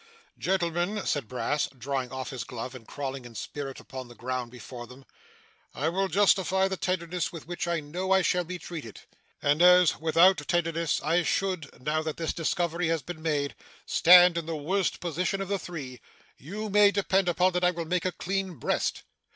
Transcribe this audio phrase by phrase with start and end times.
[0.39, 4.87] 'Gentlemen,' said Brass, drawing off his glove, and crawling in spirit upon the ground before
[4.87, 5.05] them,
[5.75, 9.01] 'I will justify the tenderness with which I know I shall be treated;
[9.43, 13.53] and as, without tenderness, I should, now that this discovery has been made,
[13.85, 16.01] stand in the worst position of the three,
[16.35, 19.03] you may depend upon it I will make a clean breast.